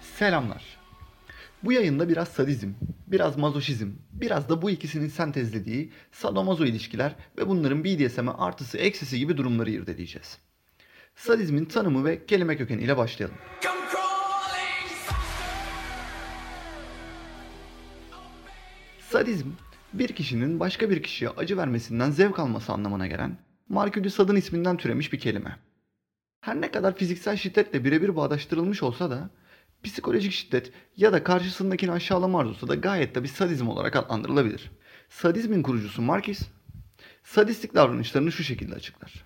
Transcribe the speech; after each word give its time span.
Selamlar. 0.00 0.64
Bu 1.62 1.72
yayında 1.72 2.08
biraz 2.08 2.28
sadizm, 2.28 2.72
biraz 3.06 3.36
mazoşizm, 3.36 3.88
biraz 4.12 4.48
da 4.48 4.62
bu 4.62 4.70
ikisinin 4.70 5.08
sentezlediği 5.08 5.92
sadomazo 6.12 6.64
ilişkiler 6.64 7.14
ve 7.38 7.48
bunların 7.48 7.84
BDSM'e 7.84 8.30
artısı 8.30 8.78
eksisi 8.78 9.18
gibi 9.18 9.36
durumları 9.36 9.70
irdeleyeceğiz. 9.70 10.38
Sadizmin 11.16 11.64
tanımı 11.64 12.04
ve 12.04 12.26
kelime 12.26 12.56
kökeni 12.56 12.82
ile 12.82 12.96
başlayalım. 12.96 13.36
Sadizm, 19.10 19.48
bir 19.92 20.08
kişinin 20.08 20.60
başka 20.60 20.90
bir 20.90 21.02
kişiye 21.02 21.30
acı 21.30 21.56
vermesinden 21.56 22.10
zevk 22.10 22.38
alması 22.38 22.72
anlamına 22.72 23.06
gelen 23.06 23.36
Marcus 23.70 24.04
de 24.04 24.10
Sade'ın 24.10 24.36
isminden 24.36 24.76
türemiş 24.76 25.12
bir 25.12 25.18
kelime. 25.18 25.56
Her 26.40 26.60
ne 26.60 26.70
kadar 26.70 26.96
fiziksel 26.96 27.36
şiddetle 27.36 27.84
birebir 27.84 28.16
bağdaştırılmış 28.16 28.82
olsa 28.82 29.10
da 29.10 29.30
psikolojik 29.82 30.32
şiddet 30.32 30.72
ya 30.96 31.12
da 31.12 31.24
karşısındakini 31.24 31.92
aşağılama 31.92 32.40
arzusu 32.40 32.68
da 32.68 32.74
gayet 32.74 33.14
de 33.14 33.22
bir 33.22 33.28
sadizm 33.28 33.68
olarak 33.68 33.96
adlandırılabilir. 33.96 34.70
Sadizmin 35.08 35.62
kurucusu 35.62 36.02
Marquis, 36.02 36.42
sadistik 37.24 37.74
davranışlarını 37.74 38.32
şu 38.32 38.44
şekilde 38.44 38.74
açıklar. 38.74 39.24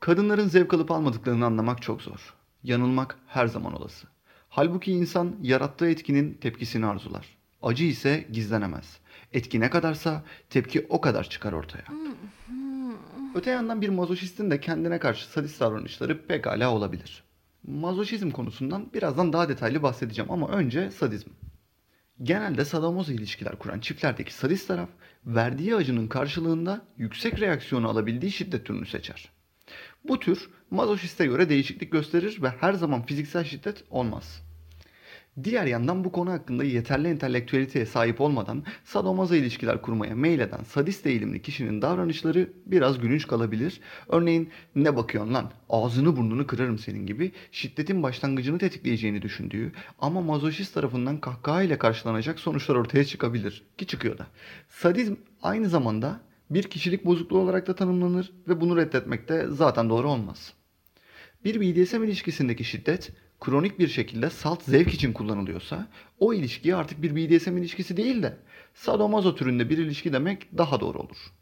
Kadınların 0.00 0.48
zevk 0.48 0.74
alıp 0.74 0.90
almadıklarını 0.90 1.46
anlamak 1.46 1.82
çok 1.82 2.02
zor. 2.02 2.34
Yanılmak 2.62 3.18
her 3.26 3.46
zaman 3.46 3.74
olası. 3.74 4.06
Halbuki 4.48 4.92
insan 4.92 5.36
yarattığı 5.42 5.90
etkinin 5.90 6.34
tepkisini 6.34 6.86
arzular. 6.86 7.26
Acı 7.62 7.84
ise 7.84 8.28
gizlenemez. 8.32 8.98
Etki 9.32 9.60
ne 9.60 9.70
kadarsa 9.70 10.24
tepki 10.50 10.86
o 10.88 11.00
kadar 11.00 11.24
çıkar 11.28 11.52
ortaya. 11.52 11.84
Öte 13.34 13.50
yandan 13.50 13.80
bir 13.80 13.88
mazoşistin 13.88 14.50
de 14.50 14.60
kendine 14.60 14.98
karşı 14.98 15.30
sadist 15.30 15.60
davranışları 15.60 16.26
pekala 16.26 16.70
olabilir. 16.72 17.24
Mazoşizm 17.62 18.30
konusundan 18.30 18.92
birazdan 18.94 19.32
daha 19.32 19.48
detaylı 19.48 19.82
bahsedeceğim 19.82 20.30
ama 20.30 20.48
önce 20.48 20.90
sadizm. 20.90 21.30
Genelde 22.22 22.64
sadomazo 22.64 23.12
ilişkiler 23.12 23.58
kuran 23.58 23.80
çiftlerdeki 23.80 24.34
sadist 24.34 24.68
taraf 24.68 24.88
verdiği 25.26 25.74
acının 25.74 26.08
karşılığında 26.08 26.80
yüksek 26.96 27.40
reaksiyonu 27.40 27.88
alabildiği 27.88 28.32
şiddet 28.32 28.66
türünü 28.66 28.86
seçer. 28.86 29.28
Bu 30.04 30.18
tür 30.20 30.50
mazoşiste 30.70 31.26
göre 31.26 31.48
değişiklik 31.48 31.92
gösterir 31.92 32.42
ve 32.42 32.48
her 32.48 32.72
zaman 32.72 33.06
fiziksel 33.06 33.44
şiddet 33.44 33.84
olmaz. 33.90 34.47
Diğer 35.44 35.66
yandan 35.66 36.04
bu 36.04 36.12
konu 36.12 36.30
hakkında 36.30 36.64
yeterli 36.64 37.08
entelektüeliteye 37.08 37.86
sahip 37.86 38.20
olmadan 38.20 38.64
sadomazo 38.84 39.34
ilişkiler 39.34 39.82
kurmaya 39.82 40.14
meyleden 40.14 40.62
sadist 40.62 41.06
eğilimli 41.06 41.42
kişinin 41.42 41.82
davranışları 41.82 42.52
biraz 42.66 42.98
gülünç 42.98 43.26
kalabilir. 43.26 43.80
Örneğin 44.08 44.50
ne 44.74 44.96
bakıyorsun 44.96 45.34
lan 45.34 45.52
ağzını 45.68 46.16
burnunu 46.16 46.46
kırarım 46.46 46.78
senin 46.78 47.06
gibi 47.06 47.32
şiddetin 47.52 48.02
başlangıcını 48.02 48.58
tetikleyeceğini 48.58 49.22
düşündüğü 49.22 49.72
ama 49.98 50.20
mazoşist 50.20 50.74
tarafından 50.74 51.20
kahkaha 51.20 51.62
ile 51.62 51.78
karşılanacak 51.78 52.40
sonuçlar 52.40 52.74
ortaya 52.74 53.04
çıkabilir 53.04 53.66
ki 53.78 53.86
çıkıyor 53.86 54.18
da. 54.18 54.26
Sadizm 54.68 55.14
aynı 55.42 55.68
zamanda 55.68 56.20
bir 56.50 56.62
kişilik 56.62 57.04
bozukluğu 57.04 57.38
olarak 57.38 57.66
da 57.66 57.74
tanımlanır 57.74 58.32
ve 58.48 58.60
bunu 58.60 58.76
reddetmek 58.76 59.28
de 59.28 59.46
zaten 59.48 59.90
doğru 59.90 60.10
olmaz. 60.10 60.52
Bir 61.44 61.60
BDSM 61.60 62.04
ilişkisindeki 62.04 62.64
şiddet 62.64 63.12
kronik 63.40 63.78
bir 63.78 63.88
şekilde 63.88 64.30
salt 64.30 64.62
zevk 64.62 64.94
için 64.94 65.12
kullanılıyorsa 65.12 65.88
o 66.18 66.34
ilişki 66.34 66.76
artık 66.76 67.02
bir 67.02 67.16
BDSM 67.16 67.56
ilişkisi 67.56 67.96
değil 67.96 68.22
de 68.22 68.36
sadomazo 68.74 69.34
türünde 69.34 69.70
bir 69.70 69.78
ilişki 69.78 70.12
demek 70.12 70.58
daha 70.58 70.80
doğru 70.80 70.98
olur. 70.98 71.32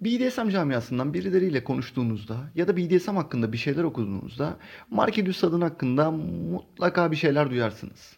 BDSM 0.00 0.48
camiasından 0.48 1.14
birileriyle 1.14 1.64
konuştuğunuzda 1.64 2.50
ya 2.54 2.68
da 2.68 2.76
BDSM 2.76 3.16
hakkında 3.16 3.52
bir 3.52 3.58
şeyler 3.58 3.84
okuduğunuzda 3.84 4.56
Marquis 4.90 5.44
adın 5.44 5.60
hakkında 5.60 6.10
mutlaka 6.10 7.10
bir 7.10 7.16
şeyler 7.16 7.50
duyarsınız. 7.50 8.16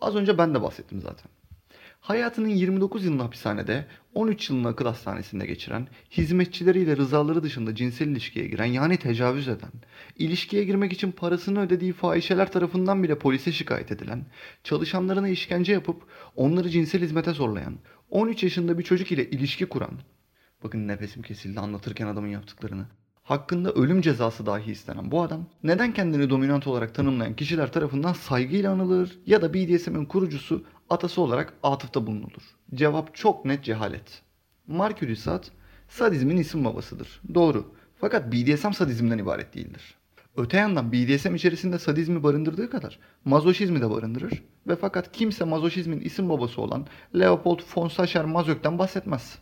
Az 0.00 0.16
önce 0.16 0.38
ben 0.38 0.54
de 0.54 0.62
bahsettim 0.62 1.00
zaten. 1.00 1.30
Hayatının 2.02 2.48
29 2.48 3.04
yılını 3.04 3.22
hapishanede, 3.22 3.86
13 4.14 4.50
yılını 4.50 4.68
akıl 4.68 4.84
hastanesinde 4.86 5.46
geçiren, 5.46 5.88
hizmetçileriyle 6.10 6.96
rızaları 6.96 7.42
dışında 7.42 7.74
cinsel 7.74 8.08
ilişkiye 8.08 8.46
giren 8.46 8.64
yani 8.64 8.96
tecavüz 8.96 9.48
eden, 9.48 9.70
ilişkiye 10.18 10.64
girmek 10.64 10.92
için 10.92 11.12
parasını 11.12 11.60
ödediği 11.60 11.92
fahişeler 11.92 12.52
tarafından 12.52 13.02
bile 13.02 13.18
polise 13.18 13.52
şikayet 13.52 13.92
edilen, 13.92 14.26
çalışanlarına 14.64 15.28
işkence 15.28 15.72
yapıp 15.72 16.02
onları 16.36 16.70
cinsel 16.70 17.02
hizmete 17.02 17.32
zorlayan, 17.32 17.78
13 18.10 18.42
yaşında 18.42 18.78
bir 18.78 18.84
çocuk 18.84 19.12
ile 19.12 19.30
ilişki 19.30 19.66
kuran, 19.66 19.98
bakın 20.64 20.88
nefesim 20.88 21.22
kesildi 21.22 21.60
anlatırken 21.60 22.06
adamın 22.06 22.28
yaptıklarını, 22.28 22.86
hakkında 23.22 23.72
ölüm 23.72 24.00
cezası 24.00 24.46
dahi 24.46 24.70
istenen 24.70 25.10
bu 25.10 25.22
adam 25.22 25.46
neden 25.62 25.94
kendini 25.94 26.30
dominant 26.30 26.66
olarak 26.66 26.94
tanımlayan 26.94 27.36
kişiler 27.36 27.72
tarafından 27.72 28.12
saygıyla 28.12 28.72
anılır 28.72 29.18
ya 29.26 29.42
da 29.42 29.54
BDSM'in 29.54 30.04
kurucusu 30.04 30.64
atası 30.90 31.20
olarak 31.20 31.54
atıfta 31.62 32.06
bulunulur? 32.06 32.42
Cevap 32.74 33.14
çok 33.14 33.44
net 33.44 33.64
cehalet. 33.64 34.22
Marcus 34.66 35.18
Sade 35.18 35.46
sadizmin 35.88 36.36
isim 36.36 36.64
babasıdır. 36.64 37.20
Doğru. 37.34 37.74
Fakat 38.00 38.32
BDSM 38.32 38.70
sadizmden 38.70 39.18
ibaret 39.18 39.54
değildir. 39.54 39.94
Öte 40.36 40.56
yandan 40.56 40.92
BDSM 40.92 41.34
içerisinde 41.34 41.78
sadizmi 41.78 42.22
barındırdığı 42.22 42.70
kadar 42.70 42.98
mazoşizmi 43.24 43.80
de 43.80 43.90
barındırır 43.90 44.42
ve 44.66 44.76
fakat 44.76 45.12
kimse 45.12 45.44
mazoşizmin 45.44 46.00
isim 46.00 46.28
babası 46.28 46.60
olan 46.60 46.86
Leopold 47.18 47.60
von 47.76 47.88
Sacher-Masoch'tan 47.88 48.78
bahsetmez. 48.78 49.38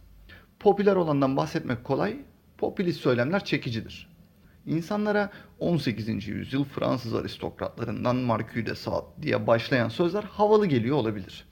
Popüler 0.59 0.97
olandan 0.97 1.37
bahsetmek 1.37 1.85
kolay, 1.85 2.17
popülist 2.61 3.01
söylemler 3.01 3.45
çekicidir. 3.45 4.09
İnsanlara 4.67 5.31
18. 5.59 6.29
yüzyıl 6.29 6.65
Fransız 6.65 7.15
aristokratlarından 7.15 8.17
Marquis 8.17 8.67
de 8.67 8.75
Sade 8.75 9.07
diye 9.23 9.47
başlayan 9.47 9.89
sözler 9.89 10.23
havalı 10.23 10.67
geliyor 10.67 10.97
olabilir. 10.97 11.45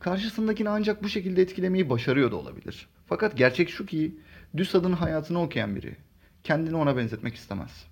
Karşısındakini 0.00 0.68
ancak 0.68 1.02
bu 1.02 1.08
şekilde 1.08 1.42
etkilemeyi 1.42 1.90
başarıyor 1.90 2.30
da 2.30 2.36
olabilir. 2.36 2.88
Fakat 3.06 3.36
gerçek 3.36 3.70
şu 3.70 3.86
ki 3.86 4.16
Düsad'ın 4.56 4.92
hayatını 4.92 5.42
okuyan 5.42 5.76
biri 5.76 5.96
kendini 6.44 6.76
ona 6.76 6.96
benzetmek 6.96 7.34
istemez. 7.34 7.84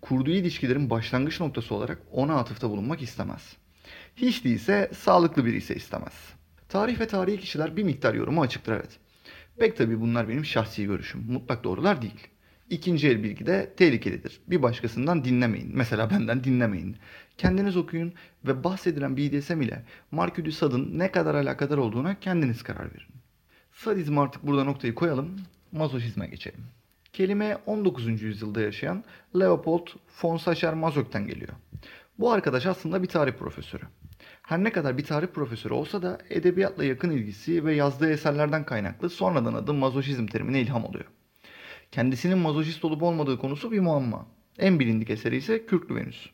Kurduğu 0.00 0.30
ilişkilerin 0.30 0.90
başlangıç 0.90 1.40
noktası 1.40 1.74
olarak 1.74 1.98
ona 2.12 2.36
atıfta 2.36 2.70
bulunmak 2.70 3.02
istemez. 3.02 3.56
Hiç 4.16 4.44
değilse 4.44 4.90
sağlıklı 4.94 5.44
biri 5.44 5.56
ise 5.56 5.74
istemez. 5.74 6.12
Tarih 6.68 7.00
ve 7.00 7.06
tarihi 7.06 7.40
kişiler 7.40 7.76
bir 7.76 7.82
miktar 7.82 8.14
yorumu 8.14 8.42
açıktır 8.42 8.72
evet. 8.72 8.98
Pek 9.58 9.76
tabi 9.76 10.00
bunlar 10.00 10.28
benim 10.28 10.44
şahsi 10.44 10.84
görüşüm. 10.84 11.24
Mutlak 11.28 11.64
doğrular 11.64 12.02
değil. 12.02 12.28
İkinci 12.70 13.08
el 13.08 13.22
bilgi 13.22 13.46
de 13.46 13.72
tehlikelidir. 13.76 14.40
Bir 14.46 14.62
başkasından 14.62 15.24
dinlemeyin. 15.24 15.70
Mesela 15.74 16.10
benden 16.10 16.44
dinlemeyin. 16.44 16.96
Kendiniz 17.38 17.76
okuyun 17.76 18.12
ve 18.44 18.64
bahsedilen 18.64 19.16
BDSM 19.16 19.62
ile 19.62 19.82
Marcus 20.10 20.44
de 20.44 20.50
Sade'ın 20.50 20.98
ne 20.98 21.10
kadar 21.10 21.34
alakadar 21.34 21.78
olduğuna 21.78 22.20
kendiniz 22.20 22.62
karar 22.62 22.84
verin. 22.94 23.08
Sadizm 23.72 24.18
artık 24.18 24.46
burada 24.46 24.64
noktayı 24.64 24.94
koyalım. 24.94 25.36
Mazoşizme 25.72 26.26
geçelim. 26.26 26.64
Kelime 27.12 27.58
19. 27.66 28.22
yüzyılda 28.22 28.60
yaşayan 28.60 29.04
Leopold 29.40 29.86
von 30.22 30.36
Sacher-Masoch'tan 30.36 31.26
geliyor. 31.26 31.52
Bu 32.18 32.32
arkadaş 32.32 32.66
aslında 32.66 33.02
bir 33.02 33.08
tarih 33.08 33.32
profesörü. 33.32 33.84
Her 34.46 34.64
ne 34.64 34.72
kadar 34.72 34.98
bir 34.98 35.04
tarih 35.04 35.26
profesörü 35.26 35.74
olsa 35.74 36.02
da 36.02 36.18
edebiyatla 36.30 36.84
yakın 36.84 37.10
ilgisi 37.10 37.64
ve 37.64 37.74
yazdığı 37.74 38.10
eserlerden 38.10 38.64
kaynaklı 38.64 39.10
sonradan 39.10 39.54
adı 39.54 39.74
mazoşizm 39.74 40.26
terimine 40.26 40.60
ilham 40.60 40.84
oluyor. 40.84 41.04
Kendisinin 41.92 42.38
mazoşist 42.38 42.84
olup 42.84 43.02
olmadığı 43.02 43.38
konusu 43.38 43.72
bir 43.72 43.80
muamma. 43.80 44.26
En 44.58 44.80
bilindik 44.80 45.10
eseri 45.10 45.36
ise 45.36 45.66
Kürklü 45.66 45.94
Venüs. 45.94 46.26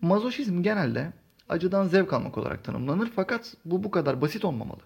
Mazoşizm 0.00 0.62
genelde 0.62 1.12
acıdan 1.48 1.86
zevk 1.86 2.12
almak 2.12 2.38
olarak 2.38 2.64
tanımlanır 2.64 3.10
fakat 3.16 3.54
bu 3.64 3.84
bu 3.84 3.90
kadar 3.90 4.20
basit 4.20 4.44
olmamalı. 4.44 4.80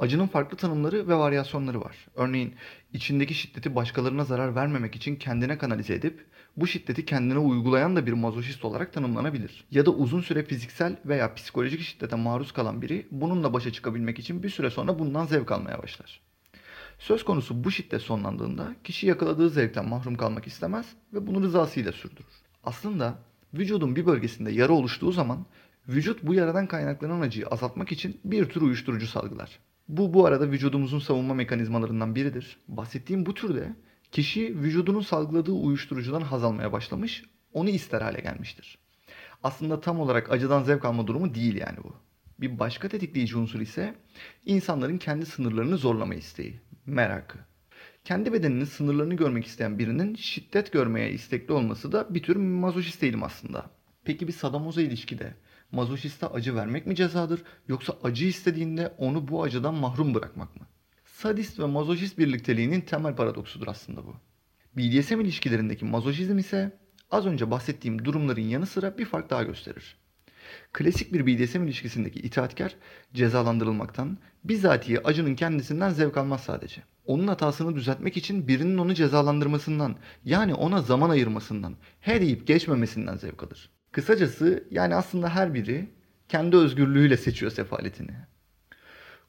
Acının 0.00 0.26
farklı 0.26 0.56
tanımları 0.56 1.08
ve 1.08 1.14
varyasyonları 1.14 1.80
var. 1.80 1.96
Örneğin 2.14 2.54
içindeki 2.92 3.34
şiddeti 3.34 3.74
başkalarına 3.74 4.24
zarar 4.24 4.54
vermemek 4.54 4.96
için 4.96 5.16
kendine 5.16 5.58
kanalize 5.58 5.94
edip 5.94 6.26
bu 6.56 6.66
şiddeti 6.66 7.04
kendine 7.04 7.38
uygulayan 7.38 7.96
da 7.96 8.06
bir 8.06 8.12
mazoşist 8.12 8.64
olarak 8.64 8.92
tanımlanabilir. 8.92 9.64
Ya 9.70 9.86
da 9.86 9.90
uzun 9.90 10.20
süre 10.20 10.44
fiziksel 10.44 10.96
veya 11.04 11.34
psikolojik 11.34 11.80
şiddete 11.80 12.16
maruz 12.16 12.52
kalan 12.52 12.82
biri 12.82 13.06
bununla 13.10 13.52
başa 13.52 13.72
çıkabilmek 13.72 14.18
için 14.18 14.42
bir 14.42 14.50
süre 14.50 14.70
sonra 14.70 14.98
bundan 14.98 15.26
zevk 15.26 15.52
almaya 15.52 15.82
başlar. 15.82 16.20
Söz 16.98 17.24
konusu 17.24 17.64
bu 17.64 17.70
şiddet 17.70 18.02
sonlandığında 18.02 18.74
kişi 18.84 19.06
yakaladığı 19.06 19.50
zevkten 19.50 19.88
mahrum 19.88 20.14
kalmak 20.14 20.46
istemez 20.46 20.86
ve 21.14 21.26
bunu 21.26 21.42
rızasıyla 21.42 21.92
sürdürür. 21.92 22.42
Aslında 22.64 23.18
vücudun 23.54 23.96
bir 23.96 24.06
bölgesinde 24.06 24.52
yara 24.52 24.72
oluştuğu 24.72 25.12
zaman 25.12 25.46
vücut 25.88 26.22
bu 26.22 26.34
yaradan 26.34 26.66
kaynaklanan 26.66 27.20
acıyı 27.20 27.46
azaltmak 27.46 27.92
için 27.92 28.20
bir 28.24 28.48
tür 28.48 28.60
uyuşturucu 28.60 29.06
salgılar. 29.06 29.58
Bu 29.90 30.14
bu 30.14 30.26
arada 30.26 30.50
vücudumuzun 30.50 30.98
savunma 30.98 31.34
mekanizmalarından 31.34 32.14
biridir. 32.14 32.56
Bahsettiğim 32.68 33.26
bu 33.26 33.34
türde 33.34 33.72
kişi 34.12 34.58
vücudunun 34.58 35.00
salgıladığı 35.00 35.52
uyuşturucudan 35.52 36.20
haz 36.20 36.44
almaya 36.44 36.72
başlamış, 36.72 37.24
onu 37.52 37.68
ister 37.68 38.00
hale 38.00 38.20
gelmiştir. 38.20 38.78
Aslında 39.42 39.80
tam 39.80 40.00
olarak 40.00 40.32
acıdan 40.32 40.62
zevk 40.62 40.84
alma 40.84 41.06
durumu 41.06 41.34
değil 41.34 41.56
yani 41.56 41.78
bu. 41.84 41.94
Bir 42.40 42.58
başka 42.58 42.88
tetikleyici 42.88 43.36
unsur 43.36 43.60
ise 43.60 43.94
insanların 44.46 44.98
kendi 44.98 45.26
sınırlarını 45.26 45.76
zorlama 45.76 46.14
isteği, 46.14 46.60
merakı. 46.86 47.38
Kendi 48.04 48.32
bedeninin 48.32 48.64
sınırlarını 48.64 49.14
görmek 49.14 49.46
isteyen 49.46 49.78
birinin 49.78 50.14
şiddet 50.14 50.72
görmeye 50.72 51.10
istekli 51.10 51.52
olması 51.52 51.92
da 51.92 52.14
bir 52.14 52.22
tür 52.22 52.36
mazoşist 52.36 53.02
eğilim 53.02 53.22
aslında. 53.22 53.70
Peki 54.04 54.28
bir 54.28 54.32
sadomazo 54.32 54.80
ilişkide 54.80 55.34
mazoşiste 55.72 56.26
acı 56.26 56.54
vermek 56.54 56.86
mi 56.86 56.96
cezadır 56.96 57.42
yoksa 57.68 57.96
acı 58.02 58.24
istediğinde 58.24 58.94
onu 58.98 59.28
bu 59.28 59.42
acıdan 59.42 59.74
mahrum 59.74 60.14
bırakmak 60.14 60.56
mı? 60.56 60.66
Sadist 61.04 61.58
ve 61.58 61.64
mazoşist 61.64 62.18
birlikteliğinin 62.18 62.80
temel 62.80 63.16
paradoksudur 63.16 63.66
aslında 63.66 64.06
bu. 64.06 64.14
BDSM 64.76 65.20
ilişkilerindeki 65.20 65.84
mazoşizm 65.84 66.38
ise 66.38 66.78
az 67.10 67.26
önce 67.26 67.50
bahsettiğim 67.50 68.04
durumların 68.04 68.40
yanı 68.40 68.66
sıra 68.66 68.98
bir 68.98 69.04
fark 69.04 69.30
daha 69.30 69.42
gösterir. 69.42 69.96
Klasik 70.72 71.12
bir 71.12 71.26
BDSM 71.26 71.62
ilişkisindeki 71.62 72.20
itaatkar 72.20 72.76
cezalandırılmaktan, 73.14 74.18
bizatihi 74.44 75.06
acının 75.06 75.34
kendisinden 75.34 75.90
zevk 75.90 76.16
almaz 76.16 76.40
sadece. 76.40 76.82
Onun 77.04 77.28
hatasını 77.28 77.76
düzeltmek 77.76 78.16
için 78.16 78.48
birinin 78.48 78.78
onu 78.78 78.94
cezalandırmasından, 78.94 79.96
yani 80.24 80.54
ona 80.54 80.82
zaman 80.82 81.10
ayırmasından, 81.10 81.76
her 82.00 82.20
yiyip 82.20 82.46
geçmemesinden 82.46 83.16
zevk 83.16 83.42
alır. 83.42 83.70
Kısacası 83.92 84.64
yani 84.70 84.94
aslında 84.94 85.34
her 85.34 85.54
biri 85.54 85.88
kendi 86.28 86.56
özgürlüğüyle 86.56 87.16
seçiyor 87.16 87.52
sefaletini. 87.52 88.12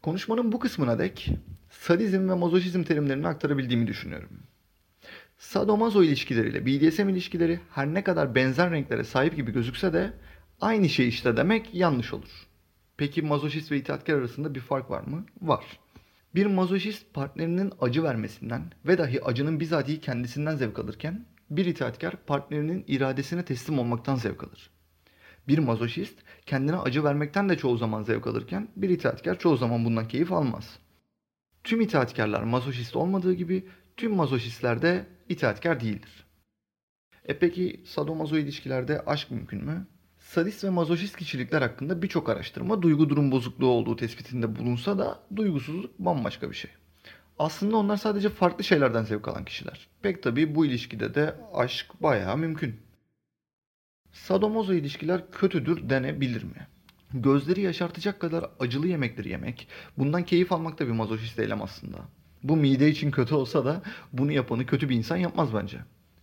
Konuşmanın 0.01 0.51
bu 0.51 0.59
kısmına 0.59 0.99
dek 0.99 1.29
sadizm 1.69 2.29
ve 2.29 2.33
mazoşizm 2.33 2.83
terimlerini 2.83 3.27
aktarabildiğimi 3.27 3.87
düşünüyorum. 3.87 4.29
Sadomazo 5.37 6.03
ilişkileriyle 6.03 6.65
BDSM 6.65 7.09
ilişkileri 7.09 7.59
her 7.71 7.87
ne 7.87 8.03
kadar 8.03 8.35
benzer 8.35 8.71
renklere 8.71 9.03
sahip 9.03 9.35
gibi 9.35 9.51
gözükse 9.51 9.93
de 9.93 10.13
aynı 10.61 10.89
şey 10.89 11.07
işte 11.07 11.37
demek 11.37 11.75
yanlış 11.75 12.13
olur. 12.13 12.47
Peki 12.97 13.21
mazoşist 13.21 13.71
ve 13.71 13.77
itaatkar 13.77 14.13
arasında 14.13 14.55
bir 14.55 14.59
fark 14.59 14.89
var 14.89 15.01
mı? 15.01 15.25
Var. 15.41 15.65
Bir 16.35 16.45
mazoşist 16.45 17.13
partnerinin 17.13 17.73
acı 17.81 18.03
vermesinden 18.03 18.61
ve 18.87 18.97
dahi 18.97 19.23
acının 19.23 19.59
bizatihi 19.59 20.01
kendisinden 20.01 20.55
zevk 20.55 20.79
alırken 20.79 21.25
bir 21.51 21.65
itaatkar 21.65 22.15
partnerinin 22.25 22.83
iradesine 22.87 23.45
teslim 23.45 23.79
olmaktan 23.79 24.15
zevk 24.15 24.43
alır. 24.43 24.69
Bir 25.47 25.57
mazoşist 25.57 26.19
kendine 26.45 26.77
acı 26.77 27.03
vermekten 27.03 27.49
de 27.49 27.57
çoğu 27.57 27.77
zaman 27.77 28.03
zevk 28.03 28.27
alırken 28.27 28.67
bir 28.75 28.89
itaatkar 28.89 29.39
çoğu 29.39 29.57
zaman 29.57 29.85
bundan 29.85 30.07
keyif 30.07 30.31
almaz. 30.31 30.79
Tüm 31.63 31.81
itaatkarlar 31.81 32.43
mazoşist 32.43 32.95
olmadığı 32.95 33.33
gibi 33.33 33.67
tüm 33.97 34.15
mazoşistler 34.15 34.81
de 34.81 35.05
itaatkar 35.29 35.79
değildir. 35.79 36.25
E 37.25 37.39
peki 37.39 37.83
sadomazo 37.85 38.37
ilişkilerde 38.37 39.01
aşk 39.05 39.31
mümkün 39.31 39.65
mü? 39.65 39.87
Sadist 40.19 40.63
ve 40.63 40.69
mazoşist 40.69 41.17
kişilikler 41.17 41.61
hakkında 41.61 42.01
birçok 42.01 42.29
araştırma 42.29 42.81
duygu 42.81 43.09
durum 43.09 43.31
bozukluğu 43.31 43.67
olduğu 43.67 43.95
tespitinde 43.95 44.55
bulunsa 44.55 44.99
da 44.99 45.23
duygusuzluk 45.35 45.99
bambaşka 45.99 46.49
bir 46.49 46.55
şey. 46.55 46.71
Aslında 47.41 47.77
onlar 47.77 47.97
sadece 47.97 48.29
farklı 48.29 48.63
şeylerden 48.63 49.03
zevk 49.03 49.27
alan 49.27 49.45
kişiler. 49.45 49.87
Pek 50.01 50.23
tabii 50.23 50.55
bu 50.55 50.65
ilişkide 50.65 51.15
de 51.15 51.35
aşk 51.53 51.85
bayağı 52.01 52.37
mümkün. 52.37 52.75
Sadomazo 54.11 54.73
ilişkiler 54.73 55.31
kötüdür 55.31 55.89
denebilir 55.89 56.43
mi? 56.43 56.67
Gözleri 57.13 57.61
yaşartacak 57.61 58.19
kadar 58.19 58.45
acılı 58.59 58.87
yemekleri 58.87 59.29
yemek, 59.29 59.67
bundan 59.97 60.23
keyif 60.23 60.51
almak 60.51 60.79
da 60.79 60.87
bir 60.87 60.91
mazoşist 60.91 61.39
eylem 61.39 61.61
aslında. 61.61 61.97
Bu 62.43 62.55
mide 62.55 62.89
için 62.89 63.11
kötü 63.11 63.35
olsa 63.35 63.65
da 63.65 63.81
bunu 64.13 64.31
yapanı 64.31 64.65
kötü 64.65 64.89
bir 64.89 64.95
insan 64.95 65.17
yapmaz 65.17 65.53
bence. 65.53 65.77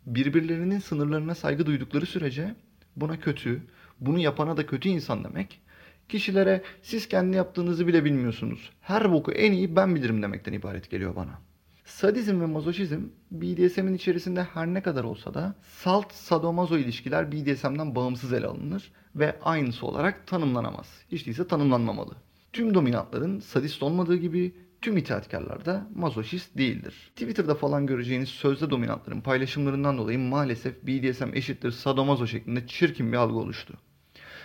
Birbirlerinin 0.07 0.79
sınırlarına 0.79 1.35
saygı 1.35 1.67
duydukları 1.67 2.07
sürece 2.07 2.55
buna 2.97 3.21
kötü, 3.21 3.63
bunu 4.01 4.19
yapana 4.19 4.57
da 4.57 4.67
kötü 4.67 4.89
insan 4.89 5.25
demek, 5.25 5.61
kişilere 6.09 6.63
siz 6.83 7.09
kendi 7.09 7.37
yaptığınızı 7.37 7.87
bile 7.87 8.05
bilmiyorsunuz, 8.05 8.71
her 8.81 9.13
boku 9.13 9.33
en 9.33 9.53
iyi 9.53 9.77
ben 9.77 9.95
bilirim 9.95 10.23
demekten 10.23 10.53
ibaret 10.53 10.91
geliyor 10.91 11.17
bana. 11.17 11.39
Sadizm 11.85 12.41
ve 12.41 12.47
mazoşizm 12.47 13.01
BDSM'in 13.31 13.95
içerisinde 13.95 14.43
her 14.43 14.67
ne 14.67 14.83
kadar 14.83 15.05
olsa 15.05 15.35
da 15.35 15.55
salt 15.63 16.13
sadomazo 16.13 16.77
ilişkiler 16.77 17.33
BDSM'den 17.33 17.95
bağımsız 17.95 18.33
ele 18.33 18.47
alınır 18.47 18.93
ve 19.17 19.39
aynısı 19.43 19.87
olarak 19.87 20.27
tanımlanamaz. 20.27 20.87
Hiç 21.13 21.27
değilse 21.27 21.47
tanımlanmamalı. 21.47 22.17
Tüm 22.53 22.75
dominantların 22.75 23.41
sadist 23.41 23.83
olmadığı 23.83 24.17
gibi 24.17 24.55
tüm 24.83 24.97
itaatkarlar 24.97 25.65
da 25.65 25.87
mazoşist 25.95 26.59
değildir. 26.59 27.11
Twitter'da 27.17 27.55
falan 27.55 27.87
göreceğiniz 27.87 28.29
sözde 28.29 28.71
dominantların 28.71 29.21
paylaşımlarından 29.21 29.99
dolayı 29.99 30.19
maalesef 30.19 30.83
BDSM 30.83 31.35
eşittir 31.35 31.71
sadomazo 31.71 32.27
şeklinde 32.27 32.67
çirkin 32.67 33.13
bir 33.13 33.17
algı 33.17 33.39
oluştu. 33.39 33.75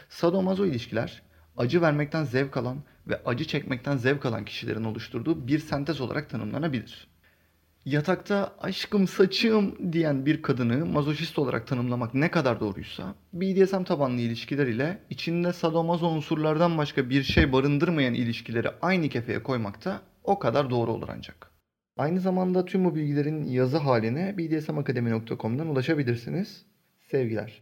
Sadomazo 0.09 0.65
ilişkiler 0.65 1.21
acı 1.57 1.81
vermekten 1.81 2.23
zevk 2.23 2.57
alan 2.57 2.77
ve 3.07 3.21
acı 3.25 3.45
çekmekten 3.45 3.97
zevk 3.97 4.25
alan 4.25 4.45
kişilerin 4.45 4.83
oluşturduğu 4.83 5.47
bir 5.47 5.59
sentez 5.59 6.01
olarak 6.01 6.29
tanımlanabilir. 6.29 7.07
Yatakta 7.85 8.55
aşkım 8.61 9.07
saçım 9.07 9.93
diyen 9.93 10.25
bir 10.25 10.41
kadını 10.41 10.85
mazoşist 10.85 11.39
olarak 11.39 11.67
tanımlamak 11.67 12.13
ne 12.13 12.31
kadar 12.31 12.59
doğruysa, 12.59 13.15
BDSM 13.33 13.83
tabanlı 13.83 14.21
ilişkiler 14.21 14.67
ile 14.67 14.99
içinde 15.09 15.53
sadomazo 15.53 16.07
unsurlardan 16.07 16.77
başka 16.77 17.09
bir 17.09 17.23
şey 17.23 17.53
barındırmayan 17.53 18.13
ilişkileri 18.13 18.69
aynı 18.81 19.09
kefeye 19.09 19.43
koymak 19.43 19.85
da 19.85 20.01
o 20.23 20.39
kadar 20.39 20.69
doğru 20.69 20.91
olur 20.91 21.07
ancak. 21.11 21.51
Aynı 21.97 22.19
zamanda 22.19 22.65
tüm 22.65 22.85
bu 22.85 22.95
bilgilerin 22.95 23.43
yazı 23.43 23.77
haline 23.77 24.37
bdsmakademi.com'dan 24.37 25.67
ulaşabilirsiniz. 25.67 26.65
Sevgiler. 27.11 27.61